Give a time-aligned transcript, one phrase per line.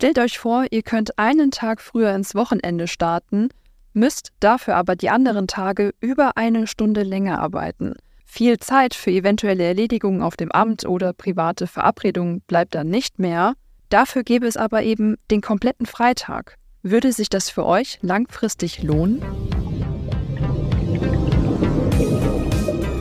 [0.00, 3.48] Stellt euch vor, ihr könnt einen Tag früher ins Wochenende starten,
[3.94, 7.94] müsst dafür aber die anderen Tage über eine Stunde länger arbeiten.
[8.24, 13.54] Viel Zeit für eventuelle Erledigungen auf dem Amt oder private Verabredungen bleibt dann nicht mehr.
[13.88, 16.54] Dafür gäbe es aber eben den kompletten Freitag.
[16.84, 19.20] Würde sich das für euch langfristig lohnen?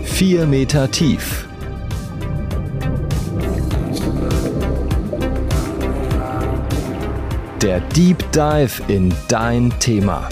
[0.03, 1.47] Vier Meter tief.
[7.67, 10.29] Der Deep Dive in dein Thema.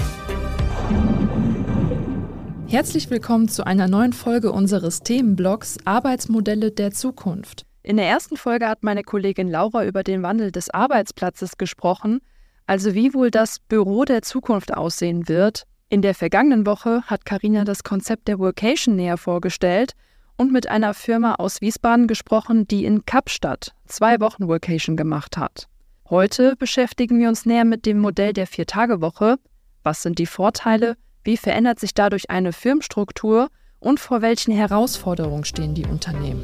[2.70, 7.66] Herzlich willkommen zu einer neuen Folge unseres Themenblocks Arbeitsmodelle der Zukunft.
[7.84, 12.22] In der ersten Folge hat meine Kollegin Laura über den Wandel des Arbeitsplatzes gesprochen,
[12.68, 15.64] also wie wohl das Büro der Zukunft aussehen wird.
[15.90, 19.92] In der vergangenen Woche hat Karina das Konzept der Workation näher vorgestellt
[20.38, 25.68] und mit einer Firma aus Wiesbaden gesprochen, die in Kapstadt zwei Wochen Workation gemacht hat.
[26.08, 29.38] Heute beschäftigen wir uns näher mit dem Modell der Vier-Tage-Woche.
[29.82, 30.98] Was sind die Vorteile?
[31.24, 33.50] Wie verändert sich dadurch eine Firmenstruktur?
[33.80, 36.44] Und vor welchen Herausforderungen stehen die Unternehmen?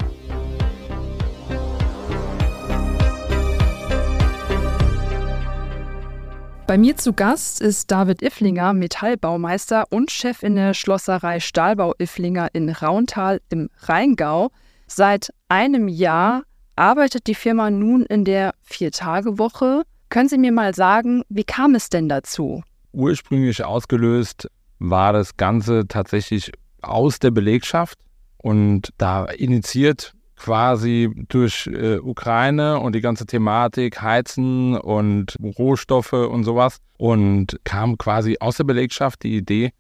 [6.66, 12.48] Bei mir zu Gast ist David Ifflinger, Metallbaumeister und Chef in der Schlosserei Stahlbau Ifflinger
[12.54, 14.50] in Rauntal im Rheingau.
[14.88, 16.46] Seit einem Jahr
[16.82, 19.84] arbeitet die Firma nun in der Vier-Tage-Woche.
[20.10, 22.64] Können Sie mir mal sagen, wie kam es denn dazu?
[22.92, 26.52] Ursprünglich ausgelöst war das Ganze tatsächlich
[26.82, 28.00] aus der Belegschaft
[28.38, 36.44] und da initiiert quasi durch äh, Ukraine und die ganze Thematik Heizen und Rohstoffe und
[36.46, 39.72] sowas und kam quasi aus der Belegschaft die Idee,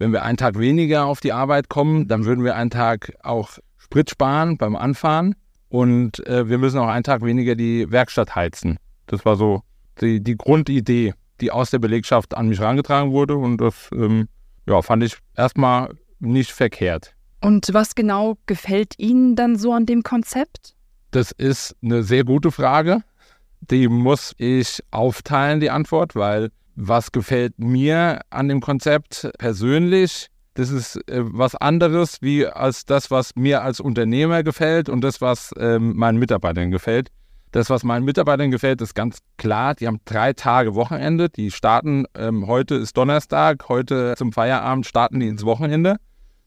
[0.00, 3.58] wenn wir einen Tag weniger auf die Arbeit kommen, dann würden wir einen Tag auch
[3.78, 5.36] Sprit sparen beim Anfahren
[5.74, 8.78] und äh, wir müssen auch einen Tag weniger die Werkstatt heizen.
[9.08, 9.62] Das war so
[10.00, 13.36] die, die Grundidee, die aus der Belegschaft an mich herangetragen wurde.
[13.36, 14.28] Und das ähm,
[14.68, 17.16] ja, fand ich erstmal nicht verkehrt.
[17.40, 20.76] Und was genau gefällt Ihnen dann so an dem Konzept?
[21.10, 23.02] Das ist eine sehr gute Frage.
[23.60, 30.28] Die muss ich aufteilen, die Antwort, weil was gefällt mir an dem Konzept persönlich?
[30.54, 35.20] Das ist äh, was anderes wie als das, was mir als Unternehmer gefällt und das,
[35.20, 37.10] was ähm, meinen Mitarbeitern gefällt.
[37.50, 39.74] Das, was meinen Mitarbeitern gefällt, ist ganz klar.
[39.74, 41.28] Die haben drei Tage Wochenende.
[41.28, 45.96] Die starten, ähm, heute ist Donnerstag, heute zum Feierabend starten die ins Wochenende.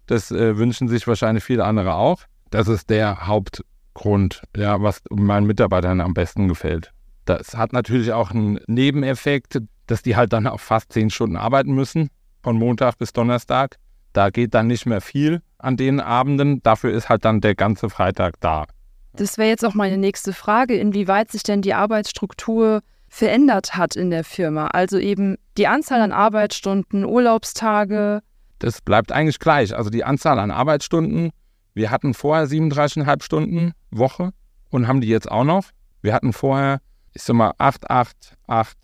[0.05, 2.23] Das äh, wünschen sich wahrscheinlich viele andere auch.
[2.49, 6.91] Das ist der Hauptgrund, ja, was meinen Mitarbeitern am besten gefällt.
[7.23, 11.73] Das hat natürlich auch einen Nebeneffekt, dass die halt dann auch fast zehn Stunden arbeiten
[11.73, 12.09] müssen,
[12.41, 13.77] von Montag bis Donnerstag.
[14.17, 16.63] Da geht dann nicht mehr viel an den Abenden.
[16.63, 18.65] Dafür ist halt dann der ganze Freitag da.
[19.13, 24.09] Das wäre jetzt auch meine nächste Frage, inwieweit sich denn die Arbeitsstruktur verändert hat in
[24.09, 24.69] der Firma.
[24.69, 28.23] Also eben die Anzahl an Arbeitsstunden, Urlaubstage.
[28.57, 29.75] Das bleibt eigentlich gleich.
[29.75, 31.29] Also die Anzahl an Arbeitsstunden.
[31.75, 34.31] Wir hatten vorher 37,5 Stunden Woche
[34.71, 35.65] und haben die jetzt auch noch.
[36.01, 36.79] Wir hatten vorher,
[37.13, 38.77] ich sag mal, 8, 8, 8,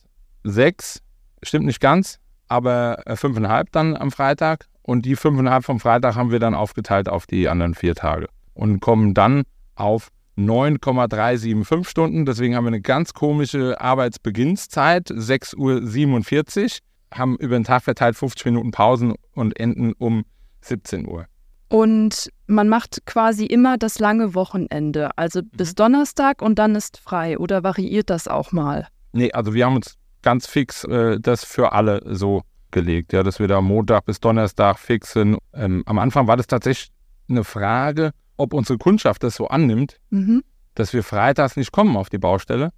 [0.43, 0.99] 6.
[1.41, 4.67] Stimmt nicht ganz, aber 5,5 äh, dann am Freitag.
[4.83, 8.81] Und die 5,5 vom Freitag haben wir dann aufgeteilt auf die anderen vier Tage und
[8.81, 9.43] kommen dann
[9.75, 12.25] auf 9,375 Stunden.
[12.25, 18.45] Deswegen haben wir eine ganz komische Arbeitsbeginnszeit, 6.47 Uhr, haben über den Tag verteilt 50
[18.45, 20.25] Minuten Pausen und enden um
[20.61, 21.27] 17 Uhr.
[21.69, 25.75] Und man macht quasi immer das lange Wochenende, also bis mhm.
[25.75, 28.87] Donnerstag und dann ist frei oder variiert das auch mal?
[29.11, 32.43] Nee, also wir haben uns ganz fix äh, das für alle so
[32.73, 35.37] gelegt, ja, dass wir da Montag bis Donnerstag fix sind.
[35.53, 36.91] Ähm, am Anfang war das tatsächlich
[37.29, 40.43] eine Frage, ob unsere Kundschaft das so annimmt, mhm.
[40.75, 42.71] dass wir freitags nicht kommen auf die Baustelle.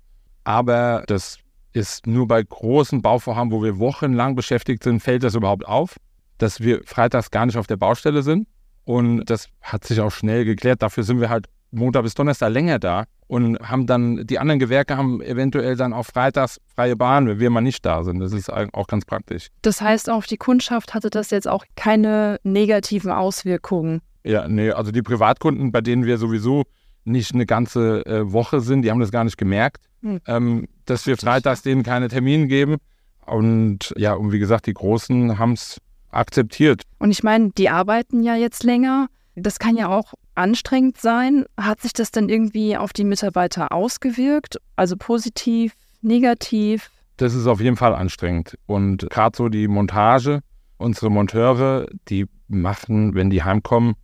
[0.43, 1.39] Aber das
[1.73, 5.97] ist nur bei großen Bauvorhaben, wo wir wochenlang beschäftigt sind, fällt das überhaupt auf,
[6.37, 8.47] dass wir freitags gar nicht auf der Baustelle sind.
[8.85, 10.83] Und das hat sich auch schnell geklärt.
[10.83, 14.97] Dafür sind wir halt Montag bis Donnerstag länger da und haben dann, die anderen Gewerke
[14.97, 18.19] haben eventuell dann auch freitags freie Bahn, wenn wir mal nicht da sind.
[18.19, 19.49] Das ist auch ganz praktisch.
[19.61, 24.01] Das heißt, auf die Kundschaft hatte das jetzt auch keine negativen Auswirkungen.
[24.23, 26.63] Ja, nee, also die Privatkunden, bei denen wir sowieso
[27.03, 30.19] nicht eine ganze äh, Woche sind, die haben das gar nicht gemerkt, hm.
[30.27, 32.77] ähm, dass wir freitags denen keine Termine geben.
[33.25, 35.79] Und ja, und wie gesagt, die Großen haben es
[36.11, 36.83] akzeptiert.
[36.99, 39.07] Und ich meine, die arbeiten ja jetzt länger.
[39.35, 41.45] Das kann ja auch anstrengend sein.
[41.59, 44.57] Hat sich das denn irgendwie auf die Mitarbeiter ausgewirkt?
[44.75, 46.91] Also positiv, negativ?
[47.17, 48.57] Das ist auf jeden Fall anstrengend.
[48.65, 50.41] Und gerade so die Montage,
[50.77, 53.95] unsere Monteure, die machen, wenn die heimkommen,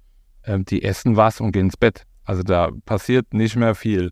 [0.45, 2.03] ähm, die essen was und gehen ins Bett.
[2.23, 4.11] Also da passiert nicht mehr viel.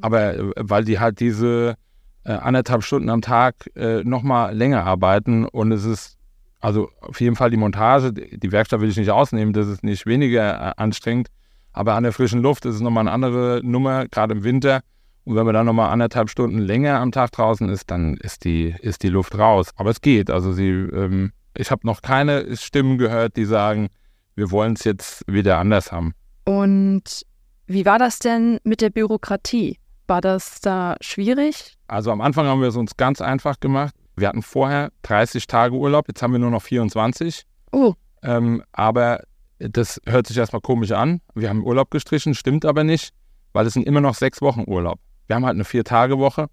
[0.00, 1.76] Aber äh, weil die halt diese
[2.24, 6.16] äh, anderthalb Stunden am Tag äh, nochmal länger arbeiten und es ist
[6.60, 10.06] also auf jeden Fall die Montage, die Werkstatt will ich nicht ausnehmen, das ist nicht
[10.06, 11.28] weniger äh, anstrengend,
[11.76, 14.80] aber an der frischen Luft ist es nochmal eine andere Nummer, gerade im Winter.
[15.24, 18.74] Und wenn man dann nochmal anderthalb Stunden länger am Tag draußen ist, dann ist die,
[18.80, 19.68] ist die Luft raus.
[19.76, 20.30] Aber es geht.
[20.30, 23.88] Also sie, ähm, ich habe noch keine Stimmen gehört, die sagen,
[24.36, 26.14] wir wollen es jetzt wieder anders haben.
[26.46, 27.26] Und
[27.66, 29.78] wie war das denn mit der Bürokratie?
[30.06, 31.74] War das da schwierig?
[31.88, 33.94] Also am Anfang haben wir es uns ganz einfach gemacht.
[34.16, 37.42] Wir hatten vorher 30 Tage Urlaub, jetzt haben wir nur noch 24.
[37.72, 37.92] Oh.
[38.22, 39.20] Ähm, aber
[39.58, 41.20] das hört sich erstmal komisch an.
[41.34, 43.10] Wir haben Urlaub gestrichen, stimmt aber nicht,
[43.52, 44.98] weil es sind immer noch sechs Wochen Urlaub.
[45.26, 46.48] Wir haben halt eine Vier-Tage-Woche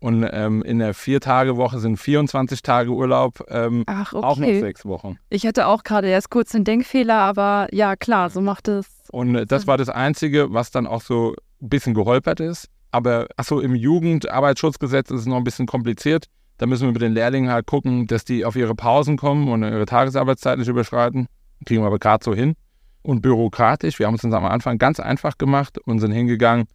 [0.00, 4.26] und ähm, in der Vier-Tage-Woche sind 24 Tage Urlaub, ähm, Ach, okay.
[4.26, 5.18] auch noch sechs Wochen.
[5.30, 8.86] Ich hatte auch gerade erst kurz einen Denkfehler, aber ja, klar, so macht es.
[9.10, 12.68] Und äh, das war das Einzige, was dann auch so ein bisschen geholpert ist.
[12.90, 16.26] Aber achso, im Jugendarbeitsschutzgesetz ist es noch ein bisschen kompliziert.
[16.58, 19.64] Da müssen wir mit den Lehrlingen halt gucken, dass die auf ihre Pausen kommen und
[19.64, 21.26] ihre Tagesarbeitszeit nicht überschreiten.
[21.64, 22.54] Kriegen wir aber gerade so hin.
[23.02, 26.66] Und bürokratisch, wir haben es uns am Anfang ganz einfach gemacht und sind hingegangen,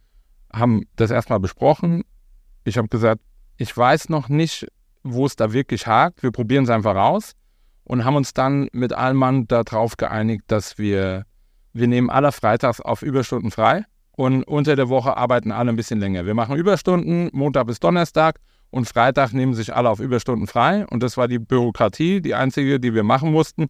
[0.52, 2.04] haben das erstmal besprochen.
[2.64, 3.20] Ich habe gesagt,
[3.56, 4.66] ich weiß noch nicht,
[5.02, 6.22] wo es da wirklich hakt.
[6.22, 7.32] Wir probieren es einfach aus
[7.84, 11.24] und haben uns dann mit allen Mann darauf geeinigt, dass wir,
[11.72, 15.98] wir nehmen aller Freitags auf Überstunden frei und unter der Woche arbeiten alle ein bisschen
[15.98, 16.26] länger.
[16.26, 18.38] Wir machen Überstunden Montag bis Donnerstag
[18.70, 20.86] und Freitag nehmen sich alle auf Überstunden frei.
[20.86, 23.66] Und das war die Bürokratie, die einzige, die wir machen mussten.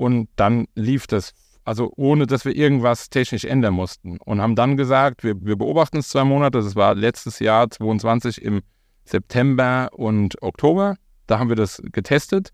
[0.00, 4.16] Und dann lief das, also ohne dass wir irgendwas technisch ändern mussten.
[4.16, 6.62] Und haben dann gesagt, wir, wir beobachten es zwei Monate.
[6.62, 8.62] Das war letztes Jahr 22 im
[9.04, 10.96] September und Oktober.
[11.26, 12.48] Da haben wir das getestet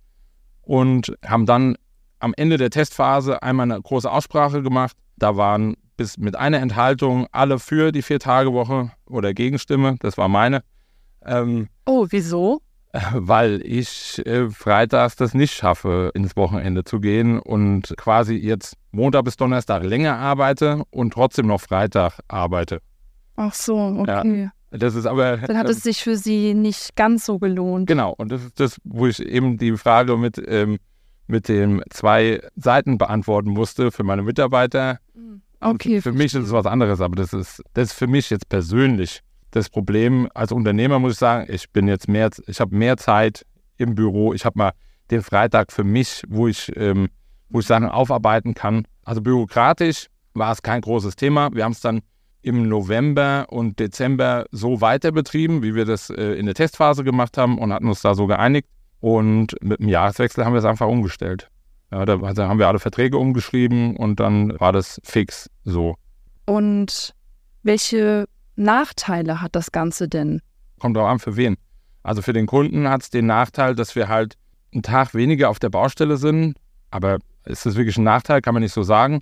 [0.62, 1.76] und haben dann
[2.18, 4.96] am Ende der Testphase einmal eine große Aussprache gemacht.
[5.16, 9.94] Da waren bis mit einer Enthaltung alle für die Vier-Tage-Woche oder Gegenstimme.
[10.00, 10.64] Das war meine.
[11.24, 12.60] Ähm, oh, wieso?
[13.12, 19.24] Weil ich äh, freitags das nicht schaffe, ins Wochenende zu gehen und quasi jetzt Montag
[19.24, 22.80] bis Donnerstag länger arbeite und trotzdem noch Freitag arbeite.
[23.36, 24.42] Ach so, okay.
[24.42, 24.52] Ja.
[24.70, 25.38] Das ist aber.
[25.38, 27.86] Dann hat es sich für Sie nicht ganz so gelohnt.
[27.86, 30.78] Genau, und das ist das, wo ich eben die Frage mit, ähm,
[31.26, 34.98] mit den zwei Seiten beantworten musste für meine Mitarbeiter.
[35.14, 35.42] Mhm.
[35.60, 36.00] Okay.
[36.00, 39.20] Für mich ist es was anderes, aber das ist, das ist für mich jetzt persönlich
[39.56, 40.28] das Problem.
[40.34, 43.44] Als Unternehmer muss ich sagen, ich bin jetzt mehr, ich habe mehr Zeit
[43.78, 44.32] im Büro.
[44.32, 44.72] Ich habe mal
[45.10, 47.08] den Freitag für mich, wo ich, ähm,
[47.48, 48.86] wo ich Sachen aufarbeiten kann.
[49.04, 51.50] Also bürokratisch war es kein großes Thema.
[51.52, 52.02] Wir haben es dann
[52.42, 57.38] im November und Dezember so weiter betrieben, wie wir das äh, in der Testphase gemacht
[57.38, 58.68] haben und hatten uns da so geeinigt.
[59.00, 61.50] Und mit dem Jahreswechsel haben wir es einfach umgestellt.
[61.90, 65.96] Ja, da also haben wir alle Verträge umgeschrieben und dann war das fix so.
[66.44, 67.14] Und
[67.62, 68.26] welche
[68.56, 70.40] Nachteile hat das Ganze denn?
[70.78, 71.56] Kommt auch an, für wen.
[72.02, 74.36] Also für den Kunden hat es den Nachteil, dass wir halt
[74.72, 76.56] einen Tag weniger auf der Baustelle sind.
[76.90, 78.40] Aber ist das wirklich ein Nachteil?
[78.40, 79.20] Kann man nicht so sagen.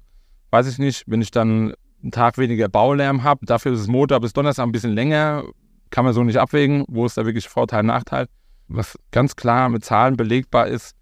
[0.50, 1.04] Weiß ich nicht.
[1.06, 4.72] Wenn ich dann einen Tag weniger Baulärm habe, dafür ist es Montag bis Donnerstag ein
[4.72, 5.44] bisschen länger,
[5.90, 6.84] kann man so nicht abwägen.
[6.88, 8.26] Wo ist da wirklich Vorteil, Nachteil?
[8.69, 10.94] Was ganz klar mit Zahlen belegbar ist,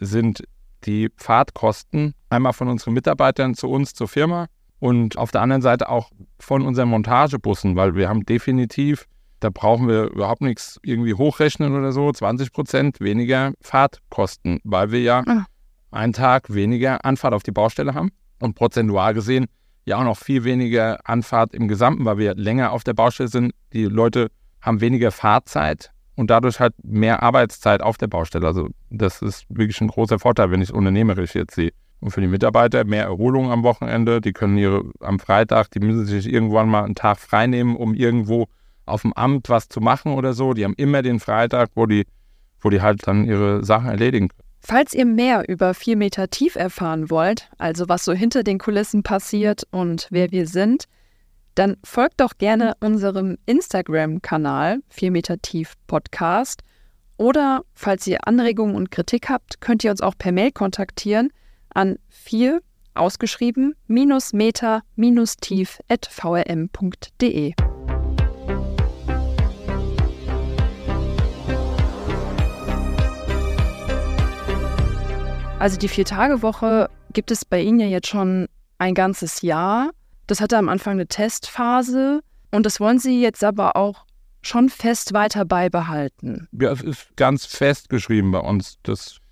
[0.00, 0.44] sind
[0.84, 4.46] die Fahrtkosten einmal von unseren Mitarbeitern zu uns, zur Firma
[4.80, 9.06] und auf der anderen Seite auch von unseren Montagebussen, weil wir haben definitiv,
[9.40, 15.00] da brauchen wir überhaupt nichts irgendwie hochrechnen oder so, 20 Prozent weniger Fahrtkosten, weil wir
[15.00, 15.46] ja ah.
[15.90, 19.46] einen Tag weniger Anfahrt auf die Baustelle haben und prozentual gesehen
[19.88, 23.52] ja auch noch viel weniger Anfahrt im Gesamten, weil wir länger auf der Baustelle sind.
[23.72, 24.30] Die Leute
[24.60, 28.46] haben weniger Fahrzeit und dadurch halt mehr Arbeitszeit auf der Baustelle.
[28.46, 31.72] Also das ist wirklich ein großer Vorteil, wenn ich es unternehmerisch jetzt sehe.
[32.00, 34.20] Und für die Mitarbeiter mehr Erholung am Wochenende.
[34.20, 37.94] Die können ihre am Freitag, die müssen sich irgendwann mal einen Tag frei nehmen, um
[37.94, 38.46] irgendwo
[38.86, 40.54] auf dem Amt was zu machen oder so.
[40.54, 42.06] Die haben immer den Freitag, wo die,
[42.60, 44.48] wo die halt dann ihre Sachen erledigen können.
[44.60, 49.02] Falls ihr mehr über 4 Meter tief erfahren wollt, also was so hinter den Kulissen
[49.02, 50.84] passiert und wer wir sind,
[51.54, 56.62] dann folgt doch gerne unserem Instagram-Kanal 4 Meter Tief Podcast.
[57.16, 61.30] Oder falls ihr Anregungen und Kritik habt, könnt ihr uns auch per Mail kontaktieren
[61.78, 62.60] an 4
[62.94, 67.54] ausgeschrieben minus meter minus tief at vrm.de.
[75.60, 79.90] Also die Vier-Tage-Woche gibt es bei Ihnen ja jetzt schon ein ganzes Jahr.
[80.26, 84.04] Das hatte am Anfang eine Testphase und das wollen Sie jetzt aber auch
[84.42, 86.48] schon fest weiter beibehalten.
[86.52, 88.78] Ja, es ist ganz fest geschrieben bei uns.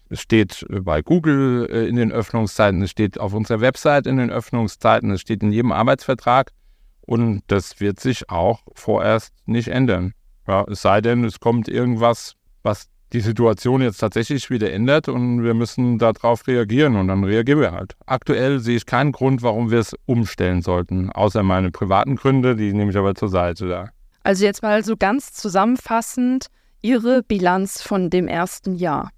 [0.08, 4.30] Das steht bei Google äh, in den Öffnungszeiten, es steht auf unserer Website in den
[4.30, 6.52] Öffnungszeiten, es steht in jedem Arbeitsvertrag
[7.00, 10.12] und das wird sich auch vorerst nicht ändern.
[10.46, 15.42] Ja, es sei denn, es kommt irgendwas, was die Situation jetzt tatsächlich wieder ändert und
[15.42, 17.94] wir müssen darauf reagieren und dann reagieren wir halt.
[18.06, 22.72] Aktuell sehe ich keinen Grund, warum wir es umstellen sollten, außer meine privaten Gründe, die
[22.72, 23.88] nehme ich aber zur Seite da.
[24.22, 26.46] Also jetzt mal so ganz zusammenfassend
[26.82, 29.10] Ihre Bilanz von dem ersten Jahr.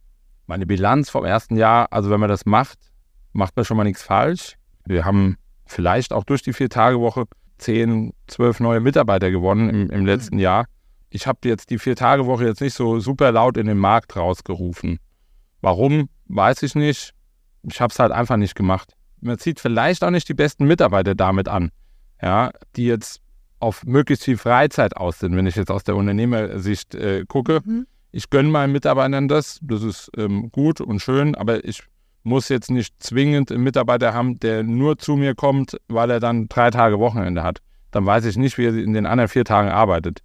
[0.48, 2.78] Meine Bilanz vom ersten Jahr, also wenn man das macht,
[3.32, 4.56] macht man schon mal nichts falsch.
[4.84, 5.36] Wir haben
[5.66, 7.26] vielleicht auch durch die Vier-Tage-Woche
[7.58, 10.40] zehn, zwölf neue Mitarbeiter gewonnen im, im letzten mhm.
[10.40, 10.64] Jahr
[11.10, 14.98] ich habe jetzt die Vier-Tage-Woche jetzt nicht so super laut in den Markt rausgerufen.
[15.60, 17.12] Warum, weiß ich nicht.
[17.62, 18.92] Ich habe es halt einfach nicht gemacht.
[19.20, 21.70] Man zieht vielleicht auch nicht die besten Mitarbeiter damit an,
[22.22, 23.20] ja, die jetzt
[23.58, 27.60] auf möglichst viel Freizeit aus sind, wenn ich jetzt aus der Unternehmersicht äh, gucke.
[27.64, 27.86] Mhm.
[28.10, 31.82] Ich gönne meinen Mitarbeitern das, das ist ähm, gut und schön, aber ich
[32.22, 36.48] muss jetzt nicht zwingend einen Mitarbeiter haben, der nur zu mir kommt, weil er dann
[36.48, 37.60] drei Tage Wochenende hat.
[37.90, 40.20] Dann weiß ich nicht, wie er in den anderen vier Tagen arbeitet.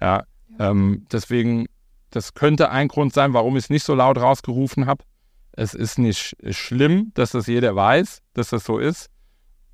[0.00, 0.24] Ja,
[0.58, 1.66] ähm, deswegen,
[2.10, 5.04] das könnte ein Grund sein, warum ich es nicht so laut rausgerufen habe.
[5.52, 9.10] Es ist nicht schlimm, dass das jeder weiß, dass das so ist.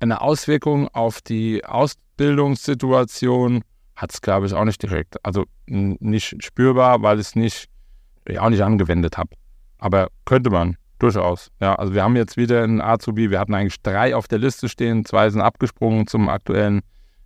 [0.01, 3.63] Eine Auswirkung auf die Ausbildungssituation
[4.01, 5.23] hat es, glaube ich, auch nicht direkt.
[5.25, 7.69] Also nicht spürbar, weil ich es nicht,
[8.25, 9.29] ich auch nicht angewendet habe.
[9.77, 11.51] Aber könnte man, durchaus.
[11.61, 14.67] Ja, also wir haben jetzt wieder einen Azubi, wir hatten eigentlich drei auf der Liste
[14.67, 16.81] stehen, zwei sind abgesprungen zum aktuellen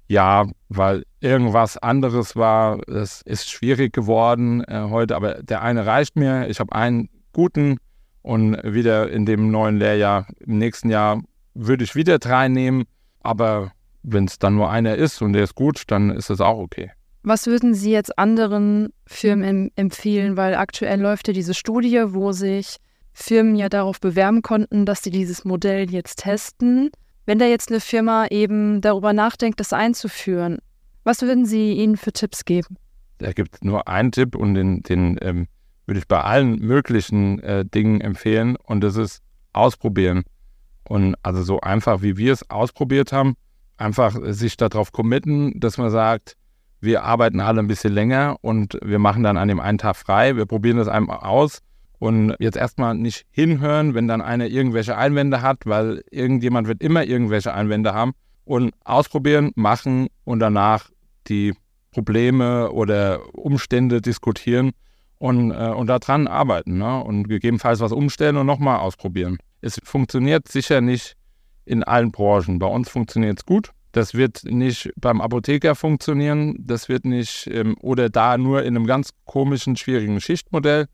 [0.07, 2.87] ja, weil irgendwas anderes war.
[2.87, 6.47] Es ist schwierig geworden äh, heute, aber der eine reicht mir.
[6.49, 7.77] Ich habe einen guten
[8.21, 11.21] und wieder in dem neuen Lehrjahr, im nächsten Jahr
[11.53, 12.83] würde ich wieder drei nehmen.
[13.21, 13.71] Aber
[14.03, 16.91] wenn es dann nur einer ist und der ist gut, dann ist es auch okay.
[17.23, 20.35] Was würden Sie jetzt anderen Firmen empfehlen?
[20.35, 22.77] Weil aktuell läuft ja diese Studie, wo sich
[23.13, 26.89] Firmen ja darauf bewerben konnten, dass sie dieses Modell jetzt testen.
[27.25, 30.57] Wenn da jetzt eine Firma eben darüber nachdenkt, das einzuführen,
[31.05, 32.77] was würden Sie ihnen für Tipps geben?
[33.19, 35.47] Da gibt es nur einen Tipp und den, den ähm,
[35.85, 39.21] würde ich bei allen möglichen äh, Dingen empfehlen und das ist
[39.53, 40.23] ausprobieren.
[40.87, 43.35] Und also so einfach, wie wir es ausprobiert haben,
[43.77, 46.35] einfach sich darauf committen, dass man sagt,
[46.79, 50.35] wir arbeiten alle ein bisschen länger und wir machen dann an dem einen Tag frei,
[50.35, 51.61] wir probieren das einmal aus
[52.03, 57.05] und jetzt erstmal nicht hinhören, wenn dann einer irgendwelche Einwände hat, weil irgendjemand wird immer
[57.05, 58.11] irgendwelche Einwände haben.
[58.43, 60.89] Und ausprobieren, machen und danach
[61.27, 61.53] die
[61.91, 64.71] Probleme oder Umstände diskutieren
[65.17, 66.77] und, äh, und daran arbeiten.
[66.77, 67.01] Ne?
[67.01, 69.37] Und gegebenenfalls was umstellen und nochmal ausprobieren.
[69.61, 71.15] Es funktioniert sicher nicht
[71.65, 72.59] in allen Branchen.
[72.59, 73.71] Bei uns funktioniert es gut.
[73.91, 76.55] Das wird nicht beim Apotheker funktionieren.
[76.59, 80.87] Das wird nicht ähm, oder da nur in einem ganz komischen, schwierigen Schichtmodell.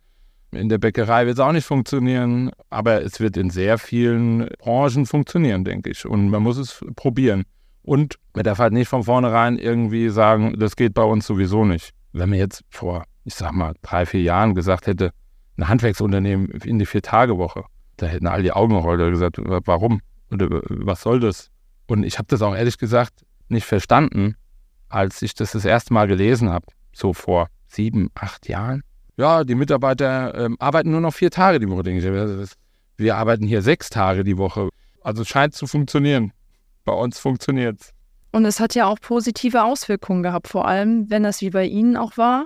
[0.51, 5.05] In der Bäckerei wird es auch nicht funktionieren, aber es wird in sehr vielen Branchen
[5.05, 6.05] funktionieren, denke ich.
[6.05, 7.43] Und man muss es probieren.
[7.83, 11.91] Und man darf halt nicht von vornherein irgendwie sagen, das geht bei uns sowieso nicht.
[12.11, 15.11] Wenn man jetzt vor, ich sag mal, drei, vier Jahren gesagt hätte,
[15.57, 17.63] ein Handwerksunternehmen in die Vier-Tage-Woche,
[17.97, 20.01] da hätten alle die Augen gerollt und gesagt, warum?
[20.31, 21.49] Oder was soll das?
[21.87, 24.35] Und ich habe das auch ehrlich gesagt nicht verstanden,
[24.89, 28.83] als ich das das erste Mal gelesen habe, so vor sieben, acht Jahren
[29.19, 32.49] ja, die Mitarbeiter ähm, arbeiten nur noch vier Tage die Woche, denke ich.
[32.95, 34.69] Wir arbeiten hier sechs Tage die Woche.
[35.01, 36.31] Also es scheint zu funktionieren.
[36.85, 37.93] Bei uns funktioniert es.
[38.31, 41.97] Und es hat ja auch positive Auswirkungen gehabt, vor allem, wenn das wie bei Ihnen
[41.97, 42.45] auch war,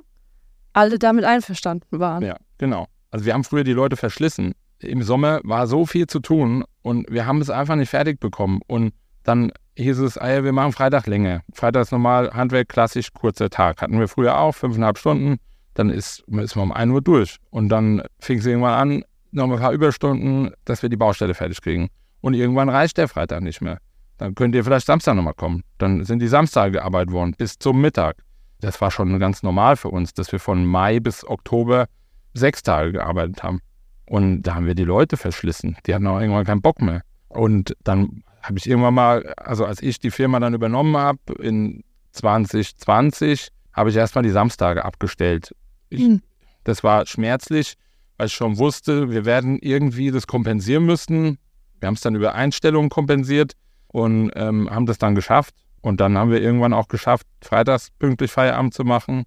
[0.74, 2.24] alle damit einverstanden waren.
[2.24, 2.88] Ja, genau.
[3.12, 4.54] Also wir haben früher die Leute verschlissen.
[4.80, 8.62] Im Sommer war so viel zu tun und wir haben es einfach nicht fertig bekommen.
[8.68, 11.42] Und dann hieß es, ah wir machen Freitag länger.
[11.54, 13.82] Freitag ist normal, Handwerk, klassisch, kurzer Tag.
[13.82, 15.40] Hatten wir früher auch, fünfeinhalb Stunden
[15.74, 17.38] dann ist, ist man um 1 Uhr durch.
[17.50, 21.62] Und dann fing es irgendwann an, noch ein paar Überstunden, dass wir die Baustelle fertig
[21.62, 21.90] kriegen.
[22.22, 23.80] Und irgendwann reicht der Freitag nicht mehr.
[24.18, 25.64] Dann könnt ihr vielleicht Samstag nochmal kommen.
[25.80, 28.18] Dann sind die Samstage gearbeitet worden, bis zum Mittag.
[28.60, 31.88] Das war schon ganz normal für uns, dass wir von Mai bis Oktober
[32.34, 33.60] sechs Tage gearbeitet haben.
[34.06, 35.78] Und da haben wir die Leute verschlissen.
[35.86, 37.04] Die hatten auch irgendwann keinen Bock mehr.
[37.30, 41.84] Und dann habe ich irgendwann mal, also als ich die Firma dann übernommen habe in
[42.12, 45.56] 2020, habe ich erstmal die Samstage abgestellt.
[45.90, 46.22] Ich, hm.
[46.64, 47.76] Das war schmerzlich,
[48.18, 51.38] weil ich schon wusste, wir werden irgendwie das kompensieren müssen.
[51.80, 53.54] Wir haben es dann über Einstellungen kompensiert
[53.88, 55.56] und ähm, haben das dann geschafft.
[55.82, 59.24] Und dann haben wir irgendwann auch geschafft, freitags pünktlich Feierabend zu machen.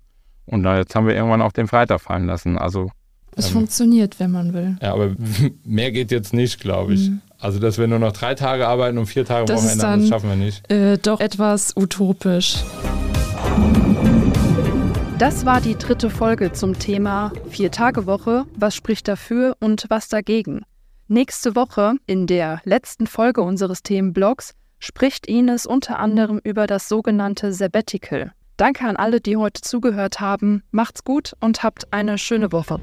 [0.46, 2.56] Und dann, jetzt haben wir irgendwann auch den Freitag fallen lassen.
[2.56, 2.90] Also
[3.36, 4.76] es ähm, funktioniert, wenn man will.
[4.82, 5.14] Ja, aber
[5.64, 7.10] mehr geht jetzt nicht, glaube ich.
[7.10, 7.20] Mhm.
[7.38, 10.08] Also, dass wir nur noch drei Tage arbeiten und vier Tage das Wochenende haben, das
[10.08, 10.70] schaffen wir nicht.
[10.70, 12.64] Äh, doch etwas utopisch.
[15.18, 18.44] Das war die dritte Folge zum Thema Vier-Tage-Woche.
[18.56, 20.62] Was spricht dafür und was dagegen?
[21.08, 27.52] Nächste Woche, in der letzten Folge unseres Themenblogs, spricht Ines unter anderem über das sogenannte
[27.52, 28.32] Sabbatical.
[28.56, 30.62] Danke an alle, die heute zugehört haben.
[30.70, 32.80] Macht's gut und habt eine schöne Woche.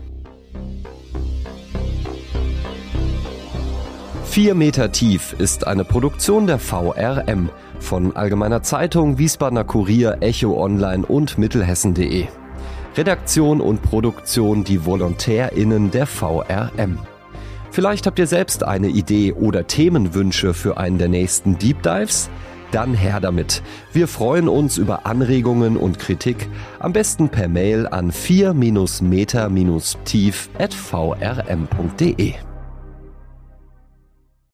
[4.33, 11.05] 4 Meter tief ist eine Produktion der VRM von Allgemeiner Zeitung, Wiesbadener Kurier, Echo Online
[11.05, 12.25] und Mittelhessen.de.
[12.97, 16.97] Redaktion und Produktion die VolontärInnen der VRM.
[17.69, 22.31] Vielleicht habt ihr selbst eine Idee oder Themenwünsche für einen der nächsten Deep Dives?
[22.71, 23.61] Dann her damit.
[23.91, 26.49] Wir freuen uns über Anregungen und Kritik,
[26.79, 32.33] am besten per Mail an 4-meter-tief at vrm.de.